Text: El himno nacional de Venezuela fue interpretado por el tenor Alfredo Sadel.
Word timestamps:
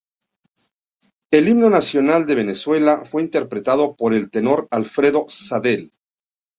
El 1.31 1.47
himno 1.47 1.69
nacional 1.69 2.25
de 2.25 2.33
Venezuela 2.33 3.05
fue 3.05 3.21
interpretado 3.21 3.95
por 3.95 4.15
el 4.15 4.31
tenor 4.31 4.67
Alfredo 4.71 5.25
Sadel. 5.29 5.91